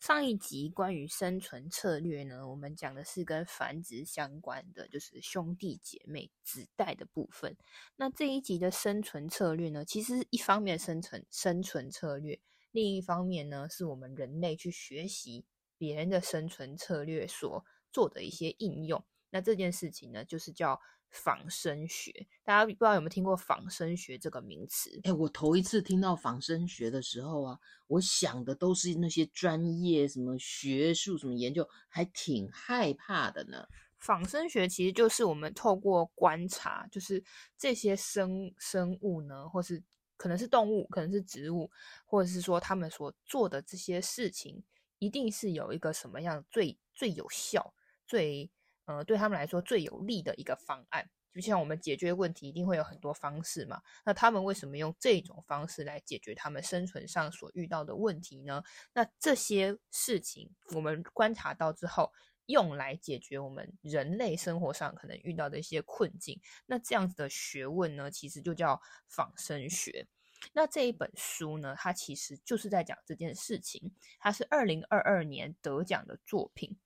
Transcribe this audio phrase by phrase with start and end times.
[0.00, 7.56] 上一集关于生存策略呢，我们讲的是跟繁殖相关的，就是兄弟姐妹子代的部分。
[7.96, 12.40] 那这一集的生存策略呢，其实一方面生存生存策略，
[12.70, 15.44] 另一方面呢，是我们人类去学习
[15.76, 19.04] 别人的生存策略所做的一些应用。
[19.30, 20.80] 那这件事情呢，就是叫。
[21.10, 25.00] 仿生学，大家不知道有没有听过仿生学这个名词？
[25.04, 33.66] 哎，我头一次听到仿生学的时候啊，我想的都是那些专业什么学术什么研究，还挺害怕的呢。
[33.96, 37.24] 仿生学其实就是我们透过观察，就是
[37.56, 39.82] 这些生生物呢，或是
[40.16, 41.70] 可能是动物，可能是植物，
[42.04, 44.62] 或者是说他们所做的这些事情，
[44.98, 47.74] 一定是有一个什么样最最有效、
[48.06, 48.50] 最。
[48.88, 53.82] 呃，对他们来说最有利的一个方案，就像我们解决问题一定会有很多方式嘛。
[54.02, 58.62] 那他们为什么用这种方式来解决他们生存上所遇到的问题呢？
[58.94, 62.10] 那这些事情我们观察到之后，
[62.46, 70.06] 用来解决我们人类生活上可能遇到的一些困境，那这样子的学问呢，其实就叫仿生学。
[70.54, 76.78] 那这一本书呢，它其实就是在讲这件事情，它是二零二二年得奖的作品。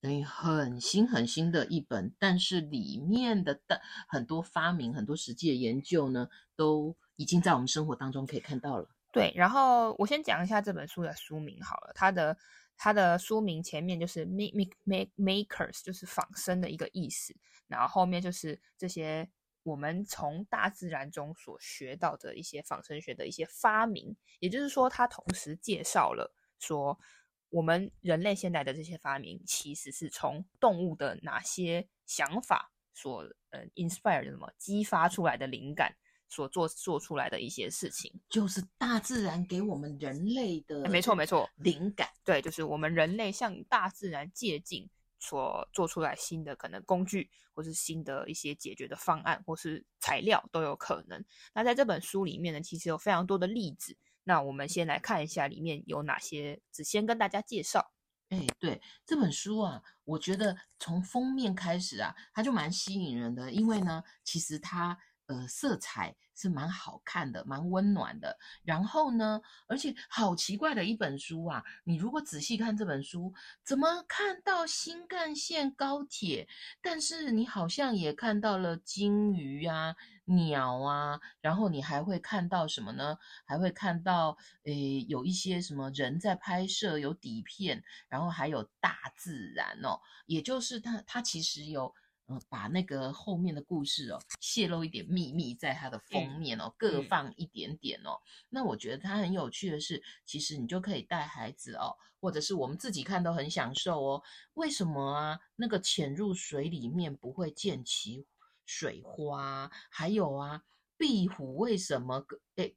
[0.00, 8.88] 等于很新很新的一本，但是里面的的很多发明、很多实际的研究呢，都已经在我们生活当中可以看到了。
[9.12, 12.34] 对，然后我先讲一下这本书的书名好了，它的
[12.78, 17.34] 它的书名前面就是 make make makers，就是仿生的一个意思，
[17.66, 19.28] 然后后面就是这些
[19.64, 26.98] 我们从大自然中所学到的一些仿生学的一些发明，也就是说，它同时介绍了说。
[27.50, 35.94] 我们人类现在的这些发明，其实是从动物的哪些想法所呃 inspire 的什么激发出来的灵感，
[36.28, 44.88] 所做做出来的一些事情，就是大自然给我们人类的，没错没错，灵感，对，就是我们人类向大自然借镜
[45.18, 51.24] 所做出来新的可能工具，或是新的一些解决的方案，或是材料都有可能。
[51.52, 53.96] 那在这本书里面呢，其实有非常多的例子。
[54.24, 57.92] 那我们先来看一下里面有哪些，只先跟大家介绍。
[58.28, 64.98] 哎，对，这本书啊，我觉得从封面开始啊，它就蛮吸引人的，因为呢，其实它。
[65.30, 68.36] 呃，色彩是蛮好看的，蛮温暖的。
[68.64, 71.62] 然后呢，而且好奇怪的一本书啊！
[71.84, 73.32] 你如果仔细看这本书，
[73.64, 76.48] 怎么看到新干线、高铁？
[76.82, 83.16] 但是你好像也看到了鲸鱼啊、鸟啊，然后你还会看到什么呢？
[83.44, 91.94] 还会看到诶，有一些什么人在拍摄，有底片，然后还有大自然哦，也就是它，它其实有。
[92.48, 98.10] 把那个后面的故事哦，泄露一点秘密在它的封面哦，嗯、各放一点点哦。
[98.12, 104.22] 嗯、那我觉得它很有趣的是，其实你就可以带孩子哦，或者是我们自己看都很享受哦。
[104.54, 105.40] 为什么啊？
[105.56, 108.26] 那个潜入水里面不会溅起
[108.66, 109.70] 水花？
[109.90, 110.62] 还有啊，
[110.96, 112.24] 壁虎为什么？
[112.56, 112.76] 诶，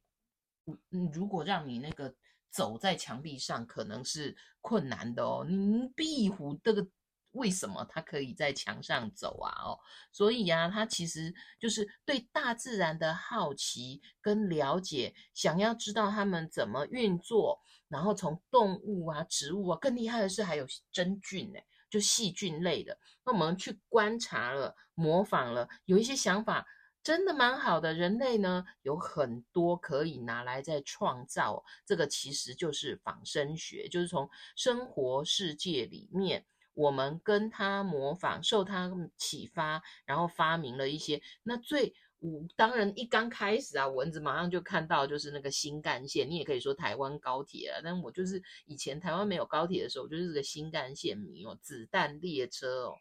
[0.90, 2.14] 嗯，如果让你那个
[2.50, 5.46] 走在墙壁上，可能是困难的哦。
[5.48, 6.86] 你壁虎这个。
[7.34, 9.52] 为什么它可以在墙上走啊？
[9.62, 9.78] 哦，
[10.10, 22.98] 所以呀、啊，它其实就是对大自然的好奇跟了解，想要知道它们怎么运作，然后从动物啊、植物啊，更厉害的是还有真菌呢，就细菌类的。
[23.24, 26.66] 那我们去观察了、模仿了，有一些想法
[27.02, 27.92] 真的蛮好的。
[27.92, 36.46] 人类呢，有很多可以拿来在创造，这个其实就是仿生学，就是从生活世界里面。
[36.74, 41.22] 我们跟他模仿，受他启发，然后发明了一些。
[41.42, 47.80] 那最，我当然一刚开始啊，蚊子马上就看到就是那个新干线，你也可以说台湾高铁啊。
[47.82, 52.94] 但我就是以前台湾没有高铁的时候，我就是个新干线迷哦，子弹列车哦。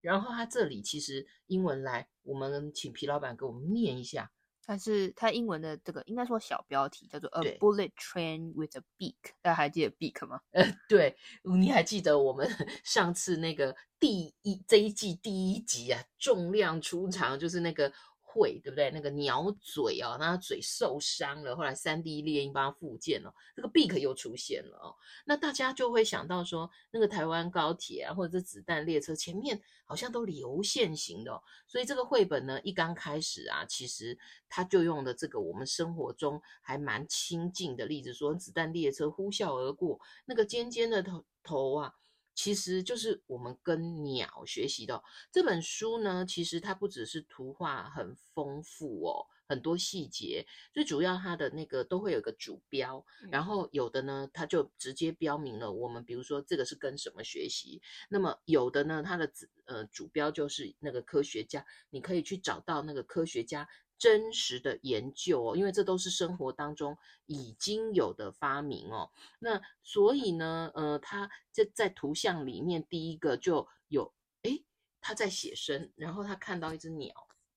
[0.00, 4.32] 然后他这里其实英文来，我们请皮老板给我们念一下。
[4.64, 10.40] 它是它英文的这个应该说小标题叫做 A Bullet Train with a Beak，大家还记得 Beak 吗？
[10.52, 12.48] 呃， 对，你还记得我们
[12.84, 17.92] 上次那个第一这一季第一集啊，重量出场就是那个
[18.32, 18.90] 绘，对不对？
[18.90, 24.96] 那个鸟嘴哦，那他嘴受伤了，后来 3D 列印帮他复健了，这个 beak 又出现了哦。
[25.26, 34.18] 那大家就会想到说，那个台湾高铁啊，或者是子弹列车前面好像都流线型的哦，所以这个绘本呢，一刚开始啊，其实
[34.48, 41.94] 他就用的这个我们生活中还蛮亲近的例子，说子弹列车呼啸而过，那个尖尖的头头啊。
[42.34, 59.30] 其实就是我们跟鸟学习的这本书呢，其实它不只是图画很丰富哦，很多细节，最主要它的那个都会有个主标，然后有的呢，它就直接标明了我们，比如说这个是跟什么学习，那么有的呢，它的
[59.66, 63.68] 呃主标就是那个科学家，你可以去找到那个科学家。
[64.02, 69.12] 真实的研究哦，因为这都是生活当中已经有的发明哦。
[69.38, 74.12] 那所以呢，呃，他这在图像里面第一个就有，
[74.42, 74.64] 诶，
[75.00, 77.14] 他在写生，然后他看到一只鸟，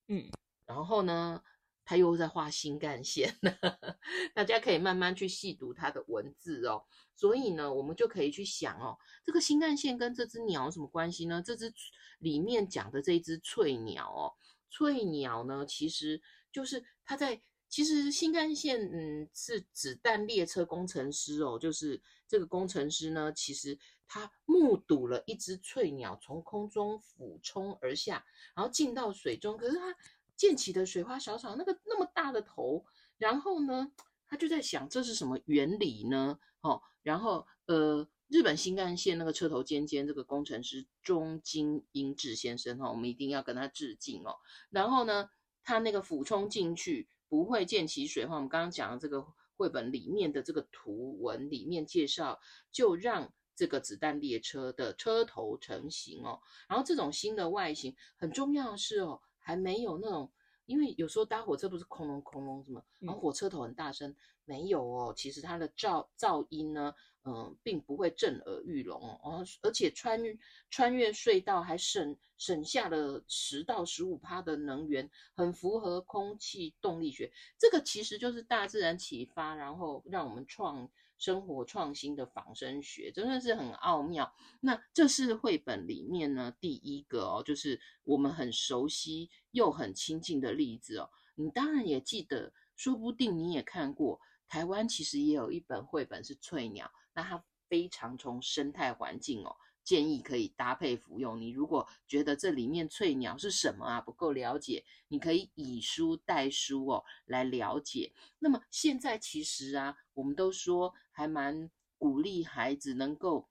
[0.08, 0.30] 嗯，
[0.68, 1.42] 然后呢，
[1.84, 3.36] 他又在画新干线，
[4.36, 6.86] 大家可以慢慢去细读他的文字哦。
[7.16, 11.42] 所以呢，我们就可以去想哦，这个新干线跟这只鸟有什么关系呢？
[11.44, 11.74] 这只
[12.20, 14.34] 里面讲的这一只翠鸟哦。
[14.70, 16.22] 翠鸟呢，其实
[16.56, 28.26] 就是他在，其实新干线，嗯，是子弹列车工程师哦，就是这个工程师呢，其实他目睹了一只翠鸟从空中俯冲而下，
[28.56, 29.94] 然后进到水中，可是它
[30.38, 32.86] 溅起的水花小草，那个那么大的头，
[33.18, 33.92] 然后呢，
[34.26, 36.40] 他就在想这是什么原理呢？
[36.62, 38.08] 哦，然后呃。
[38.28, 44.36] 日本新干线那个车头尖尖这个工程师中金英治先生哈，我们一定要跟他致敬哦。
[44.72, 45.30] 然后呢，
[45.66, 48.36] 他那个俯冲进去不会溅起水花。
[48.36, 49.26] 我们刚刚讲的这个
[49.58, 52.40] 绘本里面的这个图文里面介绍，
[52.72, 56.40] 就让这个子弹列车的车头成型哦。
[56.70, 60.32] 然后这种新的外形很重要的是哦，还没有那种，
[60.66, 64.16] 因为有时候搭火车不是空隆空隆什么，然后火车头很大声，嗯、
[64.46, 65.14] 没有哦。
[65.16, 66.94] 其实它的噪噪音呢。
[67.28, 70.22] 嗯，并不会震耳欲聋哦，而且穿
[70.70, 77.34] 穿越隧道还省省下了十到十五趴的能源，很符合空气动力学。
[77.58, 80.88] 这个其实就是大自然启发，然后让我们创
[81.18, 84.32] 生活创新的仿生学，真的是很奥妙。
[84.62, 91.10] 那这是绘本里面呢第一个哦，就是我们很熟悉又很亲近的例子哦。
[91.34, 96.92] 你当然也记得，说不定你也看过，台湾其实也有一本绘本是翠鸟。
[97.14, 101.40] 那它非常从生态环境哦，建议可以搭配服用。
[101.40, 108.14] 你如果觉得这里面翠鸟是什么啊，不够了解，你可以以书代书哦来了解。
[108.40, 113.48] 那么现在其实啊，我们都说还蛮鼓励孩子能够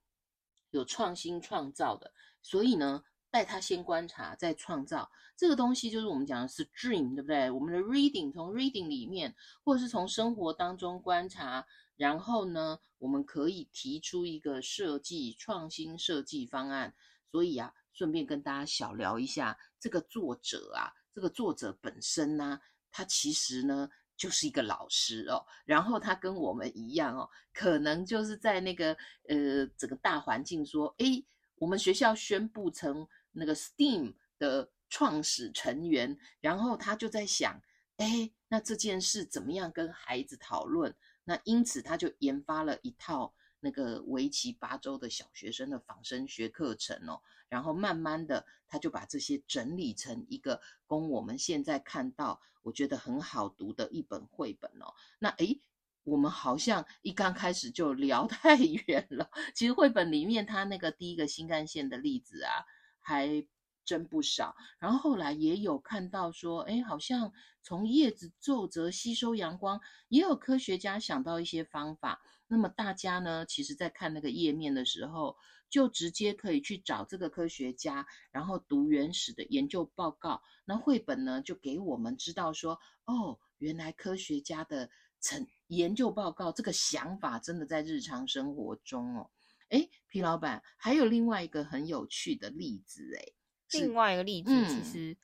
[0.71, 2.13] 有创新创造的，
[2.43, 3.05] 所以呢，
[3.35, 7.51] 带他先观察再创造这个东西，就是我们讲的是 dream，对不对？
[7.51, 9.35] 我们的 reading 从 reading 里面，
[9.65, 11.67] 或者是从生活当中观察。
[11.97, 16.95] 然后呢，我们可以提出一个设计创新设计方案。
[17.33, 22.61] 所以啊，顺便跟大家小聊一下这个作者啊，这个作者本身呢，
[22.93, 25.45] 他其实呢就是一个老师哦。
[25.65, 28.97] 然后他跟我们一样哦，可能就是在那个
[29.29, 31.27] 呃整个大环境说，诶，
[31.57, 37.61] 我们学校宣布成那个 STEAM 的创始成员，然后他就在想，
[37.99, 40.95] 诶，那这件事怎么样跟孩子讨论？
[41.25, 54.93] 那因此，他就研发了一套那个为期八周的小学生的仿生学课程哦，然后慢慢的，他就把这些整理成一个供我们现在看到，我觉得很好读的一本绘本哦。
[55.19, 55.61] 那诶，
[56.03, 62.67] 我们好像一刚开始就聊 太远了，其实绘本里面他那个第一个新干线的例子啊，
[63.05, 63.47] 还。
[63.87, 67.31] 真不少，然后后来也有看到说，哎，好像
[67.63, 72.23] 从叶子皱褶吸收阳光，也有科学家想到一些方法。
[72.47, 75.37] 那么大家呢，其实在看那个页面的时候，
[75.69, 80.41] 就直接可以去找这个科学家，然后读原始的研究报告。
[80.65, 84.89] 那绘本呢，就给我们知道说，哦，原来科学家的
[85.21, 89.31] 成研究报告这个想法真的在日常生活中哦。
[89.75, 93.25] 哎，皮老板还有另外一个很有趣的例子哎。
[93.73, 95.17] 另外一个例子，其实，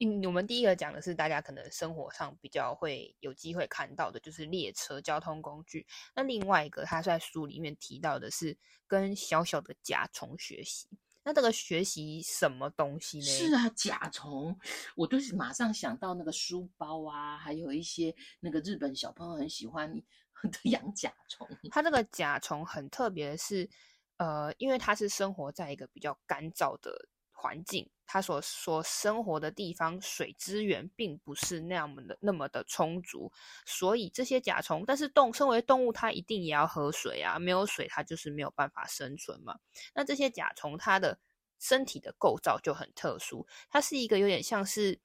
[0.00, 5.86] 嗯，我们第一个讲的是大家可能生活上比较会有机会看到的，就是列车交通工具。
[6.14, 8.54] 那另外一个，他在书里面提到的是
[8.86, 10.88] 跟小小的甲虫学习。
[11.22, 13.24] 那这个学习什么东西呢？
[13.24, 14.54] 是啊，甲虫，
[14.94, 20.04] 我就是马上想到那个书包啊，还有一些那个日本小朋友很喜欢的
[20.70, 21.48] 养甲虫。
[21.70, 23.68] 它这个甲虫很特别的是，
[24.16, 27.08] 呃，因为它是生活在一个比较干燥的。
[27.38, 33.30] 环境，它所所生活的地方水资源并不是那么的那么的充足，
[33.66, 39.58] 所以这些甲虫，但是动身为动物，它一定也要喝水啊，没有水它就是没有办法生存嘛。
[39.94, 41.18] 那这些甲虫它的
[41.60, 44.98] 身体的构造就很特殊，它是一个有点像是，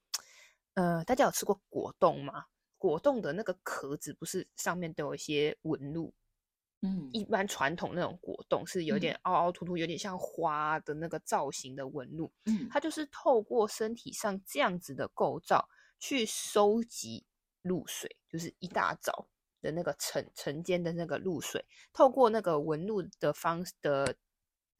[0.75, 2.45] 呃，大家有吃过果冻吗？
[2.81, 6.11] 果冻的那个壳子不是上面都有一些纹路？
[6.81, 12.33] 嗯，一般传统那种果冻是有点凹凹凸凸，有点像花的那个造型的纹路。
[12.45, 15.69] 嗯，它就是透过身体上这样子的构造
[15.99, 17.23] 去收集
[17.61, 19.27] 露水，就是一大早
[19.61, 24.15] 的那个晨晨间的那个露水，透过那个纹路的方的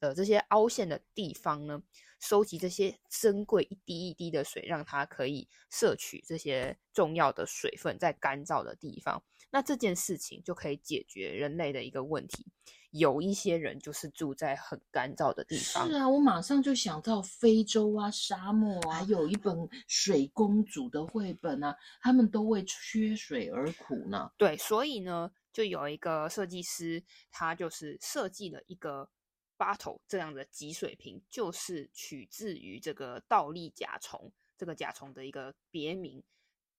[0.00, 1.80] 的这些凹陷的地方呢，
[2.22, 9.20] 收集这些珍贵一滴一滴的水，让它可以摄取这些重要的水分在干燥的地方。
[9.50, 12.46] 那这件事情就可以解决人类的一个问题。
[12.92, 15.88] 有一些人就是住在很干燥的地方。
[15.88, 24.30] 是啊，我马上就想到非洲啊、沙漠啊，有一本水公主的绘本啊，他们都为缺水而苦呢。
[24.36, 29.08] 对，所以呢，就有一个设计师，他就是设计了一个
[29.62, 36.20] bottle 这样的集水瓶，就是取自于这个倒立甲虫这个甲虫的一个别名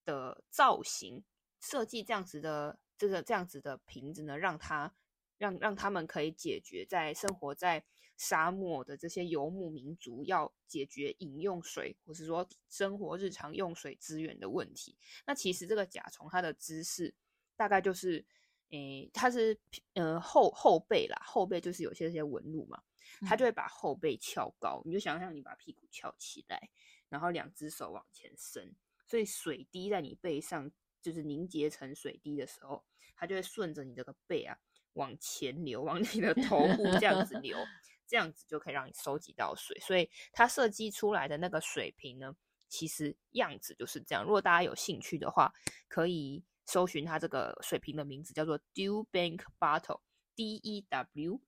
[0.03, 1.23] 的造型。
[1.61, 4.93] 设计这样子的这个这样子的瓶子呢，让它
[5.37, 7.85] 让让他们可以解决在生活在
[8.17, 14.97] 沙漠的这些游牧民族要解决饮用水或是说生活日常用水资源的问题。
[15.25, 17.13] 那其实这个甲虫它的姿势
[17.55, 18.25] 大概就是，
[18.73, 19.57] 诶、欸，它是
[19.93, 22.81] 呃后后背啦，后背就是有些这些纹路嘛，
[23.27, 26.69] 它就会把后背翘高，你就想象你把屁股翘起来，
[27.09, 28.75] 然后两只手往前伸，
[29.07, 30.71] 所以水滴在你背上。
[31.03, 32.81] 就是凝结成水滴的时候，
[33.17, 34.57] 它就会顺着你这个背啊
[34.93, 37.57] 往前流，往你的头部这样子流，
[38.07, 39.77] 这样子就可以让你收集到水。
[39.81, 42.33] 所以它设计出来的那个水瓶呢，
[42.69, 44.23] 其实样子就是这样。
[44.23, 45.53] 如果大家有兴趣的话，
[45.89, 51.41] 可以搜寻它这个水瓶的名字，叫做 Dew Bank Bottle，D E W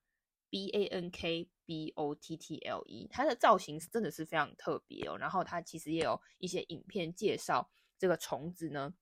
[0.50, 3.08] B A N K B O T T L E。
[3.10, 5.18] 它的造型真的是非常特别哦。
[5.18, 8.94] 然后它其实也有一些影片介绍这个虫子呢。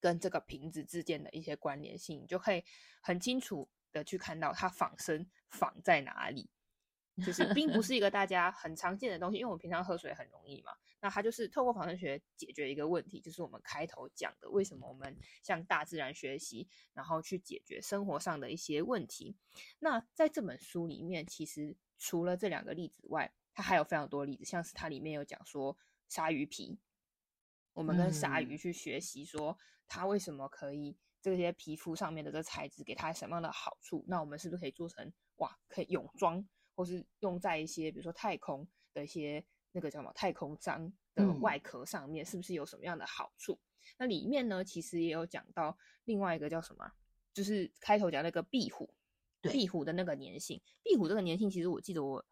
[0.00, 2.64] 跟这个瓶子之间的一些关联性，你就可以
[3.00, 6.50] 很清楚的去看到它仿生仿在哪里，
[7.24, 19.36] 就是并不是一个大家很常见的东西，因为我们平常喝水很容易嘛，那它就是透过仿生学解决一个问题，就是我们开头讲的，为什么我们向大自然学习，然后去解决生活上的一些问题。
[19.78, 25.76] 那在这本书里面，其实除了这两个例子外，它还有非常多例子，像是它里面有讲说
[26.08, 26.78] 鲨鱼皮。
[27.74, 29.56] 我们跟鲨鱼去学习，说
[29.88, 34.04] 它为什么可以这些皮肤上面的这材质给它什么样的好处？
[34.06, 36.46] 那我们是不是可以做成哇，可以泳装，
[36.82, 43.52] 或是用在一些比如说太空的一些那个叫什么太空章的外壳上面，是不是有什么样的好处？
[43.52, 46.90] 嗯、那里面呢，其实也有讲到另外一个叫什么，
[47.32, 48.92] 就是开头讲那个壁虎，
[49.42, 52.24] 壁虎的那个粘性，壁虎这个粘性，其实我记得我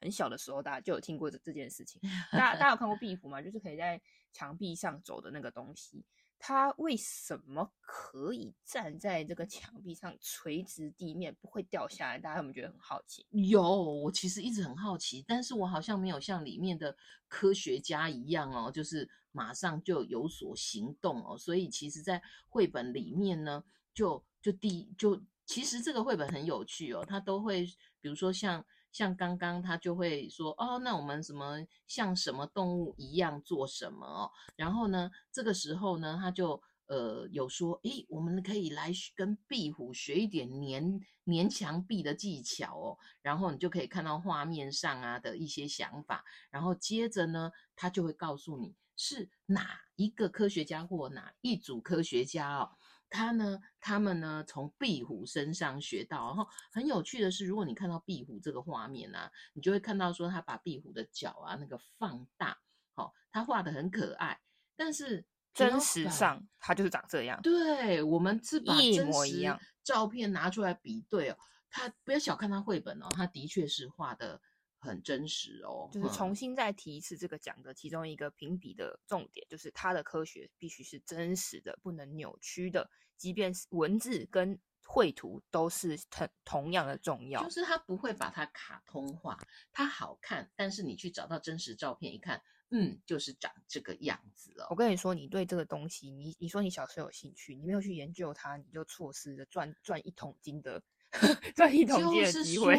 [0.00, 2.00] 很小的时候，大家就有听过这这件事情。
[2.30, 3.42] 大家大家有看过壁虎吗？
[3.42, 4.00] 就是可以在
[4.32, 6.04] 墙壁上走的那个东西，
[6.38, 12.18] 它为什么可以站在这个墙壁上垂直地面不会掉下来？
[12.18, 13.26] 大家有没有觉得很好奇？
[13.30, 21.36] 有，我其实一直很好奇，但是我好像没有像里面的科学家一样哦，就是马上就有所行动哦。
[21.36, 27.66] 所以其实，在绘本里面呢，就就第就其实这个绘本很有趣哦，它都会
[28.00, 28.64] 比如说像。
[28.92, 34.30] 像刚刚他就会说哦，那我们什么像什么动物一样做什么哦？
[34.56, 42.98] 然后呢，这个时候呢，他就呃有说，诶，我们可以来跟壁虎学一点粘粘墙壁的技巧哦。
[43.22, 46.24] 然后你就可以看到画面上啊的一些想法。
[46.50, 52.70] 然后接着呢，他就会告诉你是哪一个科学家或哪一组科学家哦。
[53.10, 62.58] 他呢，他们呢，从壁虎身上学到，然后很有趣的是，如果你看到壁虎这个画面啊，你就会看到说，他把壁虎的脚啊那个放大，
[62.94, 64.40] 好、哦，他画的很可爱，
[64.76, 65.24] 但是
[65.54, 67.40] 真实上它就是长这样。
[67.42, 71.38] 对，我们是把真实照片拿出来比对哦，
[71.70, 74.40] 他不要小看他绘本哦，他的确是画的。
[74.78, 87.42] 很真实哦，就是重新再提一次这个讲的其中一个评比的重点，就是它的科学必须是真实的，不能扭曲的，即便是文字跟绘图都是同同样的重要。
[87.42, 89.38] 就是它不会把它卡通化，
[89.72, 94.66] 它好看，但是你去找到真实照片一看，嗯，就是长这个样子哦。
[94.70, 100.82] 我跟你说，你对这个东西，你你说你小时候有兴趣，你没有去研究它，你就错失了赚赚一桶金的
[101.56, 102.70] 就是说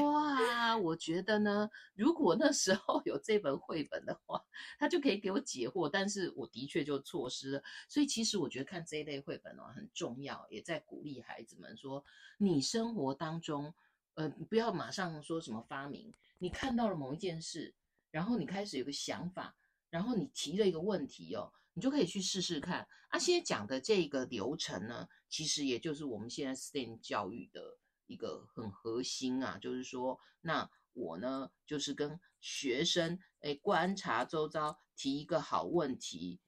[0.54, 4.44] 啊，我觉得呢，如果那时候有这本绘本的话，
[4.78, 5.90] 他就可以给我解惑。
[5.90, 7.64] 但是我的确就错失了。
[7.88, 12.04] 所以其实我觉得看这一类绘本哦很重要，也在鼓励孩子们说，
[12.38, 13.74] 你生活当中，
[14.14, 16.14] 呃，不要马上说什么发明。
[16.38, 17.74] 你看到了某一件事，
[18.12, 19.56] 然后你开始有个想法，
[19.90, 21.52] 然后你提了一个问题哦。
[21.74, 22.88] 你就可以去试试看。
[23.08, 27.79] 啊，现在讲的这个流程呢，其实也就是我们现在 STEM 教育的
[28.10, 36.42] 一个很核心啊，就是说，那我呢，就是跟学生哎观察周遭，提一个好问题，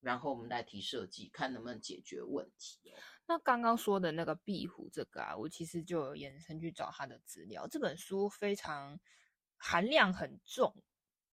[0.00, 2.80] 然后我们来提设计，看能不能解决问题。
[3.26, 7.68] 那刚刚说的那个壁虎这个啊，我其实就有延伸去找他的资料。
[7.68, 8.98] 这本书非常
[9.58, 10.82] 含量很重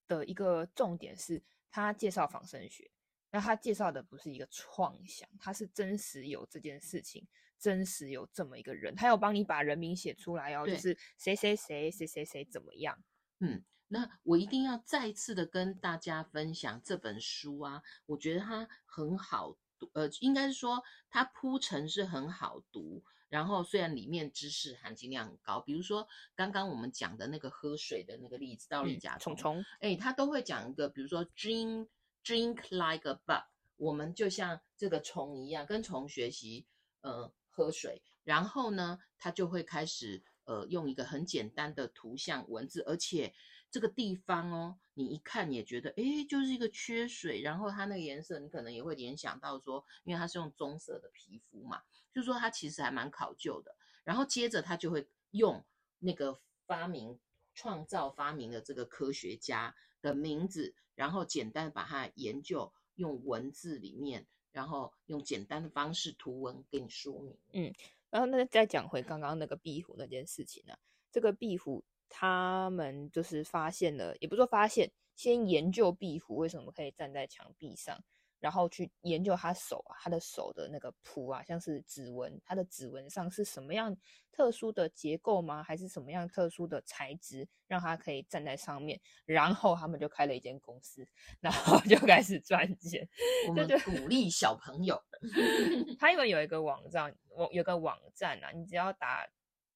[0.07, 2.91] 的一个重点是，他介绍仿生学。
[3.31, 7.27] 那他介绍的不是一个创想，他是真实有这件事情，
[7.59, 13.03] 真实有这么一个人，他有帮你把人名写出来哦，就是谁谁谁谁谁谁怎么样。
[13.39, 31.87] 嗯，那我一定要再次的跟大家分享这本书啊，我觉得它很好读，呃，应该是说它铺陈是很好读，然后虽然里面知识含金量很高，比如说刚刚我们讲的那个喝水的那个例子，道理甲虫虫，哎，他都会讲一个，比如说 drink。
[32.21, 33.45] Drink like a bug，
[33.77, 36.67] 我们就像这个虫一样，跟虫学习，
[36.99, 38.01] 呃，喝水。
[38.23, 43.33] 然后呢，他就会开始，呃，用一个很简单的图像文字，而且
[43.69, 47.41] 这个地方哦，你一看也觉得，诶，就是一个缺水。
[47.41, 51.81] 然后它那个颜色，你可能也会联想到说，因为它是用棕色的皮肤嘛，
[52.13, 53.75] 就是说它其实还蛮考究的。
[54.05, 55.65] 然后接着他就会用
[55.99, 57.19] 那个发明、
[57.53, 60.75] 创造、发明的这个科学家的名字。
[60.95, 67.37] 然后简单把它研究，用文字里面，然后用简单的方式图文给你说明。
[67.53, 67.73] 嗯，
[68.09, 70.79] 然后那再讲回刚刚那个壁虎那件事情呢、啊？
[71.11, 78.03] 这个壁虎他们就是发现了，也不说发现，先研究壁虎为什么可以站在墙壁上。
[78.39, 83.96] 然后去研究他手啊，他的手的那个蹼啊，像是指纹，他的指纹上是什么样
[84.31, 85.62] 特殊的结构吗？
[85.62, 89.00] 还是什么样特殊的材质，让他可以站在上面？
[89.25, 91.05] 然后他们就开了一间公司，
[91.39, 93.08] 然后就开始赚钱。
[93.47, 95.02] 我们鼓励小朋友，
[95.99, 99.28] 他因为有一个网站，我有个网站啊，你只要打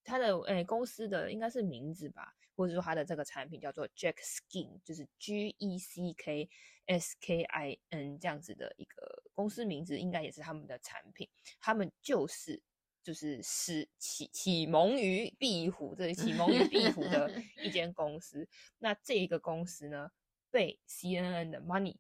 [0.04, 2.34] 他的诶公司的应该是名字吧。
[2.56, 6.50] 或者说它的这个产品叫做 Jack Skin，就是 G E C K
[6.86, 11.30] S K I N 这样子的一个公司名字，应该也是他们的产品。
[11.60, 12.62] 他们就是
[13.02, 17.32] 就是是启启蒙于壁虎，这里启蒙于壁虎的
[17.64, 18.48] 一间公司。
[18.80, 20.12] 那这一个公司呢，
[20.52, 21.96] 被 C N N 的 Money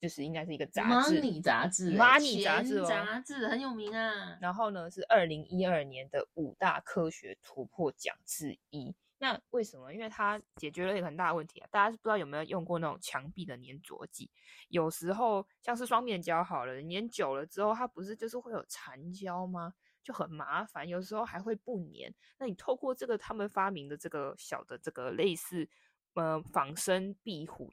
[0.00, 4.38] 就是应该是一个杂志，Money 杂志，Money 杂志哦，杂志很有名啊。
[4.40, 8.94] 然后呢，是二零一二年的五大科学突破奖之一。
[9.20, 9.92] 那为什么？
[9.92, 11.68] 因为它解决了一个很大的问题啊！
[11.70, 14.30] 大家是不知道有没有用过那种墙壁的粘着剂？
[14.68, 19.74] 有时候像是双面胶好了，粘久了之后，它不是就是会有残胶吗？
[20.02, 22.14] 就很麻烦，有时候还会不粘。
[22.38, 25.68] 那你透过这个他们发明的这个小的这个类似
[26.14, 27.72] 呃仿生壁虎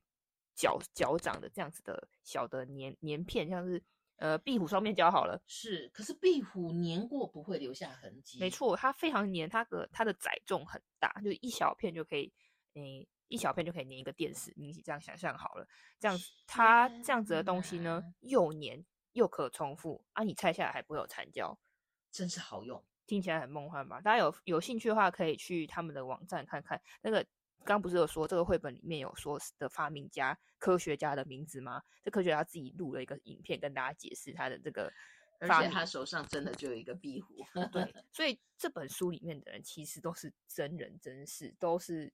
[0.56, 3.82] 脚脚掌的这样子的小的粘粘片，像是。
[4.18, 8.40] 呃，壁虎双面胶好了，是，可是壁虎粘过不会留下痕迹。
[8.40, 12.32] 没错，它非常粘，它的它的载重很大，就一小片就可以，
[12.76, 14.54] 诶，一小片就可以粘一个电视。
[14.56, 15.68] 你这样想象好了，
[16.00, 21.58] 这样它这样子的东西呢，又粘又可重复，啊，你拆下来还不会有残胶，
[22.12, 24.00] 真是好用，听起来很梦幻吧？
[24.00, 27.26] 大家有有兴趣的话，可以去他们的网站看看那个。
[27.66, 31.82] 刚不是有说这个绘本里面有说的发明家、科学家的名字吗？
[32.04, 34.94] 这科学家自己录了一个影片跟大家解释他的这个
[35.40, 37.44] 而且他手上真的就有一个壁虎。
[37.72, 42.14] 对， 所以这本书里面的人其实都是真人真事，都是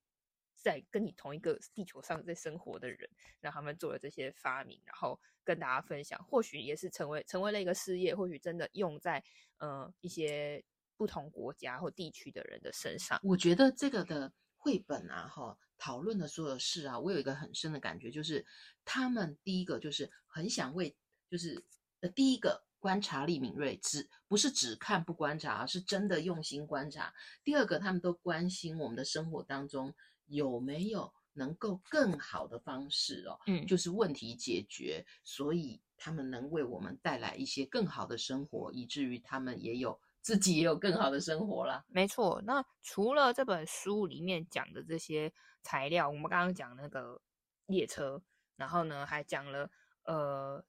[0.56, 3.10] 在跟你同一个地球上在生活的人，
[3.42, 9.22] 让他们做了这些发明，然后跟大家分享，或许也是成为成为了一个事业，或许真的用在
[9.58, 10.64] 呃一些
[10.96, 13.20] 不同国家或地区的人的身上。
[13.22, 14.32] 我觉得这个的。
[14.64, 18.46] 绘本啊，哈，讨论的所有事啊，我有一个很深的感觉，就是
[18.86, 20.96] 他们第一个就是很想为，
[21.32, 21.66] 就是
[22.02, 27.12] 呃，第一个观察力敏锐，只不是只看不观察，而是真的用心观察。
[27.44, 29.92] 第二个，他们都关心我们的生活当中
[30.28, 40.00] 有没有能够更好的方式哦，嗯，就是问题解决，所以他们能为我们带来一些更好的生活，以至于他们也有。
[40.22, 41.84] 自己也有更好的生活啦。
[41.88, 47.20] 没错，那除了这本书里面讲的这些材料，我们刚刚讲那个
[47.66, 48.22] 列车，
[48.56, 49.70] 然后呢还讲了
[50.04, 50.64] 呃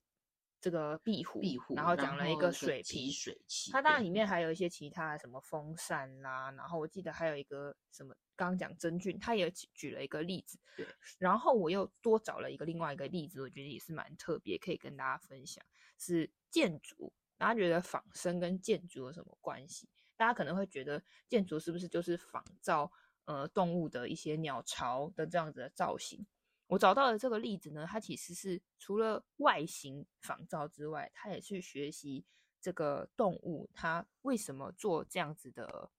[0.59, 3.71] 这个壁虎，壁虎，然后讲了一个水瓶，水器。
[3.71, 10.57] 它当然里面还有一些其他的什么风扇啦，然后我记得还有一个什么，刚刚讲真菌，他也举了一个例子。
[10.75, 10.87] 对，
[11.19, 15.63] 然后我又多找了一个另外一个例子，我觉得也是蛮特别，可以跟大家分享，
[15.99, 17.13] 是箭竹。
[17.37, 19.89] 大家觉得仿生跟建筑有什么关系？
[20.15, 22.91] 大家可能会觉得建筑是不是就是仿造
[23.25, 26.25] 呃动物的一些鸟巢的这样子的造型？
[26.67, 32.25] 我找到的这个例子呢，它其实是除了外形仿造之外，它也去学习
[32.61, 35.91] 这个动物它为什么做这样子的，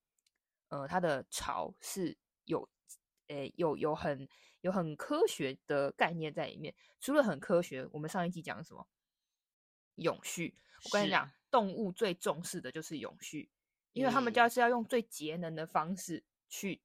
[0.69, 2.69] 呃，它的巢是有，
[3.27, 4.27] 诶，有有很
[4.63, 6.75] 有很科学的概念在里面。
[7.01, 8.87] 除了很科学，我们上一集讲什么？
[9.97, 10.55] 永续。
[10.85, 13.51] 我跟你讲，动物最重视的就是永续，
[13.93, 16.83] 因为他们就是要用最节能的方式去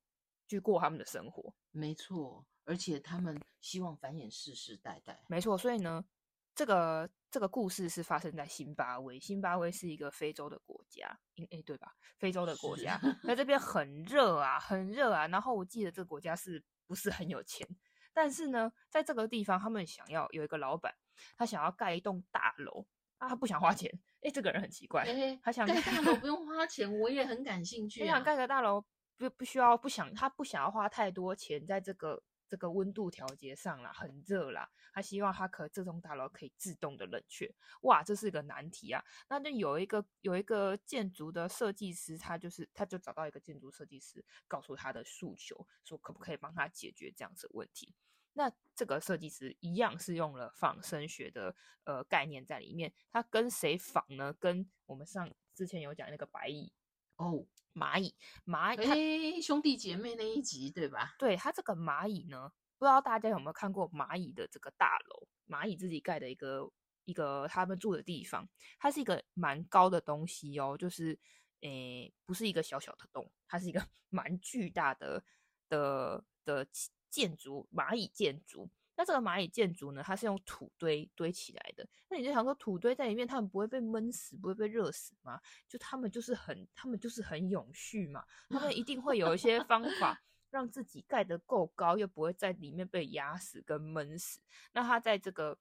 [0.48, 1.54] 去过他们的生活。
[1.72, 2.46] 没错。
[2.66, 5.58] 而且他们希望繁衍世世代代，没错。
[5.58, 6.06] 所以呢，
[6.54, 9.20] 这个这个故事是发生在辛巴威。
[9.20, 11.96] 辛巴威是一个非洲的国家，诶、欸，对吧？
[12.20, 15.28] 非洲的国家，在这边 很热啊，很热啊。
[15.30, 17.68] 然后我记得这个国家是不是很有钱？
[18.14, 20.94] 但是呢，在这个地方，他们想要有一个老板，
[21.36, 22.86] 他想要盖一栋大楼
[23.20, 23.90] 啊，他不想花钱。
[24.16, 28.08] 哎、欸，这个人很奇怪，欸、他想盖大楼 不用花钱，我也很感兴趣、啊。
[28.08, 28.84] 他想盖个大楼，
[29.18, 32.24] 不不需要，不想他不想要花太多钱在这个。
[32.50, 37.48] 这个温度调节上啦，很热啦，他希望他可这栋大楼可以自动的冷却。
[37.82, 39.06] 哇，这是一个难题啊！
[39.30, 47.94] 那就有一个有一个建筑的设计师，他就是他就找到一个建筑设计师，告诉他的诉求，说可不可以帮他解决这样子的问题。
[48.40, 54.32] 那这个设计师一样是用了仿生学的呃概念在里面，他跟谁仿呢？
[54.40, 56.72] 跟我们上之前有讲那个白蚁
[57.18, 57.46] 哦。
[57.74, 61.16] 蚂蚁，蚂蚁，哎，兄弟姐妹那一集对吧？
[61.20, 66.70] 对，它这个蚂蚁呢，不知道大家有没有看过蚂蚁的这个大楼，蚂蚁自己盖的一个
[67.06, 68.50] 一个他们住的地方，
[68.80, 71.18] 它是一个蛮高的东西哦，就是
[71.62, 75.24] 诶，不是一个小小的洞，它是一个 蛮巨大的
[75.70, 76.68] 的的
[77.10, 78.70] 建筑，蚂蚁建筑。
[78.96, 81.88] 那这个蚂蚁建筑呢，它是用土堆堆起来的。
[82.10, 85.40] 那你就想说，土堆在里面，他们不会被闷死，不会被热死吗？
[85.70, 88.26] 就他们就是很，他们就是很永续嘛。
[88.50, 94.42] 他们一定会有一些方法， 让自己盖得够高，又不会在里面被压死跟闷死。
[94.74, 95.58] 那他在这个，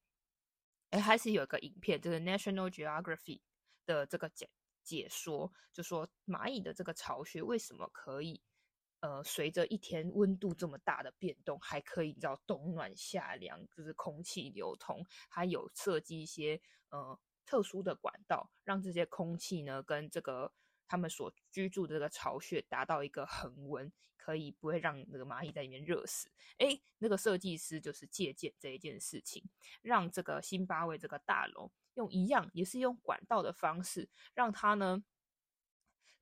[0.91, 3.41] 哎，还是有一个影片，这个 National Geography
[3.87, 4.51] 的这个解
[4.83, 8.43] 解说，就说蚂蚁的这个巢穴为什么可以。
[9.01, 20.53] 呃，随着一天温度这么大的变动，还可以知道冬暖夏凉，就是空气流通，还有设计一些呃特殊的管道，让这些空气呢跟这个
[20.89, 26.29] 他们所居住的这个巢穴达到一个恒温，可以不会让那个蚂蚁在里面热死。
[26.59, 29.49] 诶，那个设计师就是借鉴这一件事情，
[29.81, 35.05] 让这个辛巴威这个大楼用一样也是用管道的方式，让它呢。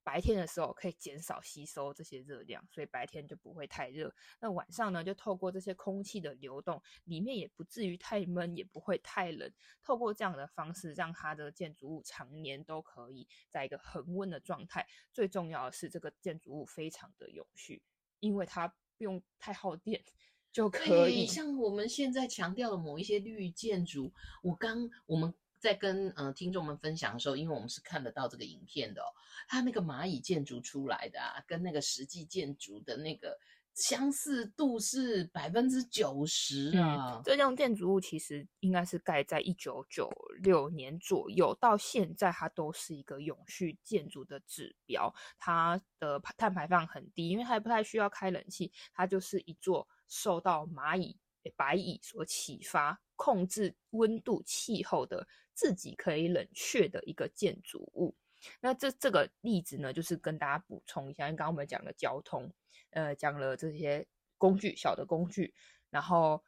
[0.07, 4.15] 白天的时候可以减少吸收这些热量，所以白天就不会太热。
[4.39, 9.53] 那晚上呢，就透过这些空气的流动，里面也不至于太闷，也不会太冷。
[9.83, 14.87] 透过这样的方式，让它的建筑物常年都可以在一个恒温的状态。
[15.13, 17.83] 最重要的是，这个建筑物非常的永续，
[18.21, 20.05] 因为它不用太耗电
[20.53, 21.27] 就可以。
[21.27, 24.13] 像我们现在强调的某一些绿建筑，
[24.45, 25.35] 我刚我们。
[25.59, 29.07] 在跟呃听众们分享的时候，因为我们是看得到这个影片的哦，
[29.49, 33.39] 它那个蚂蚁建筑出来的啊，跟那个实际建筑的那个
[33.75, 37.21] 相似度是百分之九十啊。
[37.25, 40.11] 这栋建筑物其实应该是盖在一九九
[40.43, 45.13] 六年左右，到现在它都是一个永续建筑的指标。
[45.39, 51.19] 它的碳排放很低，因为它也不太需要开冷气，它就是一座受到蚂蚁、
[51.57, 55.27] 白蚁所启发，控制温度气候的。
[55.57, 58.15] 自己可以冷却的一个建筑物，
[58.61, 62.53] 那这这个例子呢，就是跟大家补充一下，因为刚刚我们讲了交通，
[62.91, 65.55] 呃，讲了这些工具，小的工具，
[65.89, 66.45] 然后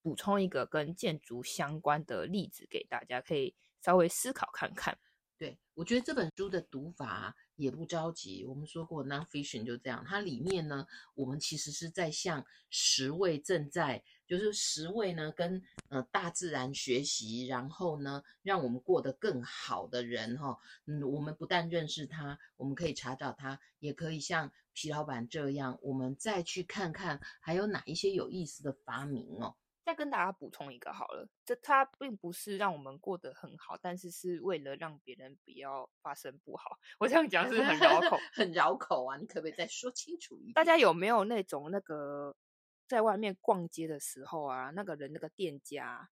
[0.00, 4.96] 补充一个跟建筑相关的例子给大家，可以稍微思考看看。
[5.36, 8.44] 对，我觉得这本书的读法也不着急。
[8.44, 20.56] 我们说过，nonfiction 就这样，它里面呢，我们其实是在向十位正在，就是十位呢跟呃大自然学习，然后呢让我们过得更好的人哈。
[20.86, 29.54] 嗯，我们不但认识他，我们可以查找他，也可以像皮老板这样，我们再去看看还有哪一些有意思的发明哦。
[29.84, 36.78] 再跟大家补充一个好了，这它并不是让我们过得很好，但是是为了让别人不要发生不好。
[37.00, 39.16] 我这样讲是很绕口， 很绕口啊！
[39.16, 40.52] 你可不可以再说清楚一点？
[40.54, 42.34] 大家有没有那种那个
[42.92, 46.06] 在外面逛街的时候啊，那个人那个店家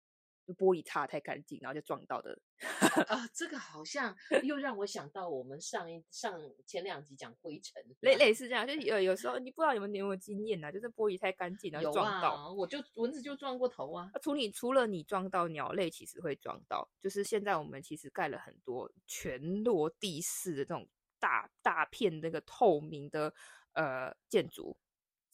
[0.46, 2.38] 就玻璃擦太干净，然后就撞到的。
[3.08, 14.10] 啊，这个好像又让我想到我们上一上前两集讲灰尘，类类似这样，就有有时候你不知道有没有有没有经验啊，就是玻璃太干净然后撞到，啊、我就蚊子就撞过头啊。
[14.22, 20.86] 除你除了你撞到鸟类，其实会撞到，就是现在我们其实盖了很多全落地式的这种
[21.18, 23.34] 大大片那个透明的
[23.72, 24.76] 呃建筑，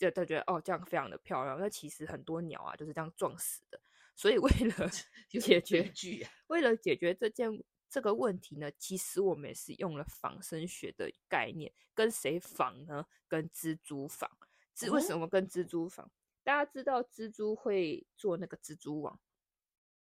[0.02, 3.80] 就他觉得哦这样非常的漂亮，那其实很多鸟啊就是这样撞死的。
[4.16, 4.90] 所以为了
[5.28, 7.48] 解决，为了解决这件
[7.88, 13.06] 这个问题呢，其实我们也是用了仿生学的概念，跟谁仿呢？
[13.28, 14.28] 跟蜘蛛仿。
[14.76, 16.10] 蜘为什么跟蜘蛛仿？
[16.42, 19.20] 大家知道蜘蛛会做那个蜘蛛网，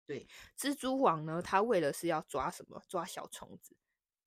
[0.05, 2.83] 对，蜘蛛网呢，它为了是要抓什么？
[2.89, 3.77] 抓小虫子。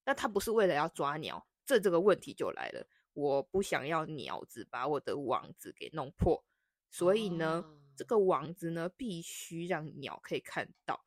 [0.07, 2.87] 那它不是为了要抓鸟，这这个问题就来了。
[3.21, 6.45] 我不想要鸟子把我的网子给弄破，
[6.91, 7.63] 所以呢。
[7.67, 11.05] 哦这个网子呢，必须让鸟可以看到。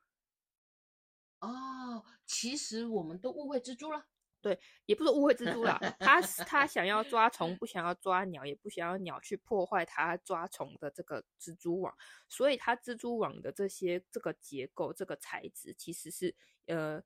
[1.39, 4.05] 哦，其实我们都误会蜘蛛了。
[4.41, 5.79] 对，也不是误会蜘蛛了。
[5.99, 11.91] 他他想要抓虫， 不想要抓鸟，也不想要鸟去破坏他抓虫的这个蜘蛛网。
[12.29, 16.35] 所以，它蜘蛛网的这些这个结构、这个材质，其实是
[16.67, 17.03] 呃。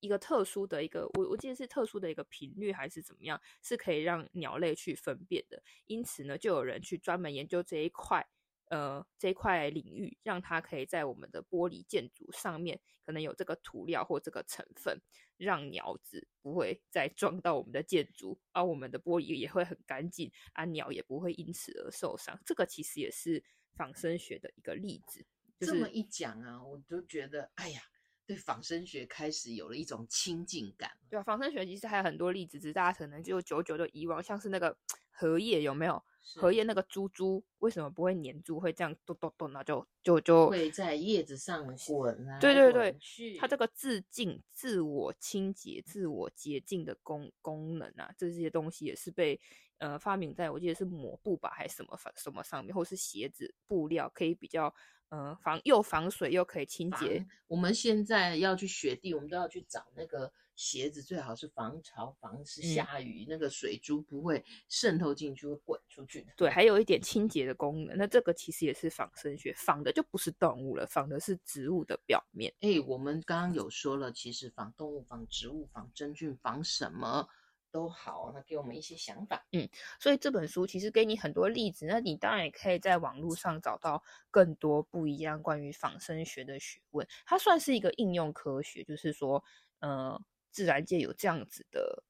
[0.00, 5.62] 一个特殊的一个，我我记得是特殊的一个频率还是怎么样，是可以让鸟类去分辨的。
[5.86, 8.28] 因此呢，就有人去专门研究这一块。
[8.70, 15.00] 呃，这一块领域让它可以在我们的玻璃建筑上面，可能有这个涂料或这个成分，
[15.38, 22.38] 让鸟子不会再撞到我们的建筑，而我们的玻璃也会很干净，啊，鸟也不会因此而受伤。
[22.44, 23.42] 这个其实也是
[23.74, 25.24] 仿生学的一个例子。
[25.58, 27.80] 就是、这么一讲啊，我就觉得，哎呀，
[28.28, 30.90] 对仿生学开始有了一种亲近感。
[31.08, 34.76] 对啊，仿生学其实还有很多例子，只是大家可能就久久的遗忘，像是那个
[35.10, 36.04] 荷叶，有没有？
[36.36, 38.60] 荷叶那个珠珠为什么不会粘住？
[38.60, 42.38] 会这样咚咚咚，那就就就会在叶子上滚啊。
[42.38, 42.94] 对对对，
[43.38, 49.40] 它这个自净、自我清洁、自我洁净的功功能啊，这些东西也是被
[49.78, 54.74] 呃发明在我记得是抹布吧，还是什么什么上面，或是鞋子布料，可以比较
[55.08, 57.26] 呃防又防水又可以清洁。
[57.46, 60.32] 我们现在要去雪地，我们都要去找那个。
[60.58, 66.32] 鞋子最好是防潮、防湿下雨，嗯，那个水珠不会渗透进去，会滚出去的。
[66.36, 67.96] 对，还有一点清洁的功能。
[67.96, 72.52] 那这个其实也是仿生学，仿的就不是动物了，仿的是植物的表面。
[72.58, 77.28] 哎，我们刚刚有说了，其实仿动物、仿植物、仿真菌、仿什么
[77.70, 79.46] 都好，那给我们一些想法。
[79.52, 79.68] 嗯，
[80.00, 87.06] 所以这本书其实给你很多例子，那你当然也可以在网络上找到更多不一样关于仿生学的学问。
[87.26, 89.42] 它算是一个应用科学，就是说，
[89.80, 90.20] 呃。
[90.50, 92.02] 自然界有这样子的，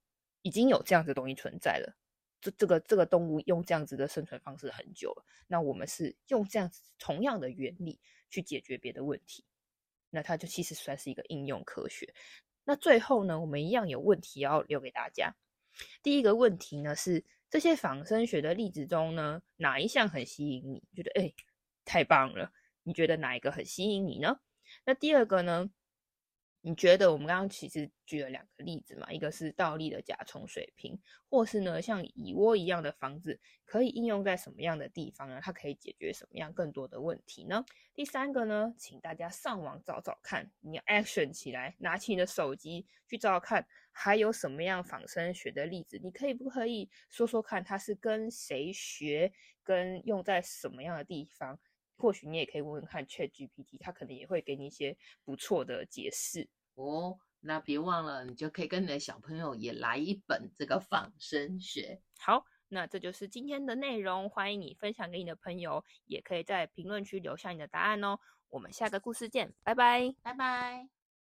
[0.43, 1.93] 已经有这样子的东西存在了。
[2.41, 5.25] 这这个这个动物用这样子的生存方式很久了。
[5.49, 9.45] 那我们是用这样子同样的原理去解决别的问题，
[10.09, 12.15] 那它就其实算是一个应用科学。
[12.65, 15.35] 那最后呢，我们一样有问题要留给大家。
[16.03, 20.83] 第一个问题呢是，这些仿生学的例子中呢，哪一项很吸引你？
[20.95, 21.33] 觉得哎，
[21.85, 22.53] 太棒了！
[22.83, 24.41] 你觉得哪一个很吸引你呢？
[24.85, 25.71] 那第二个呢？
[26.69, 31.01] 你觉得我们刚刚其实举了两个例子嘛，一个是倒立的甲虫水平，
[31.31, 35.41] 或是呢像蚁窝一样的房子，可以应用在什么样的地方呢？
[35.43, 37.65] 它可以解决什么样更多的问题呢？
[37.95, 45.99] 第三个呢，请大家上网找找看，你 action 起来，拿起你的手机去找找看，还有什么样仿生学的例子？
[46.03, 49.33] 你可以不可以说说看，它是跟谁学，
[49.65, 51.59] 跟用在什么样的地方？
[51.97, 56.49] 或许你也可以问问看 ChatGPT，它可能也会给你一些不错的解释
[56.85, 57.19] 哦。
[57.41, 62.03] 那别忘了，你就可以跟你的小朋友也来一本这个仿生学。
[62.19, 68.19] 好，那这就是今天的内容，欢迎你分享给你的朋友，也可以在评论区留下你的答案哦。
[68.51, 70.98] 我们下个故事见，拜拜，拜拜。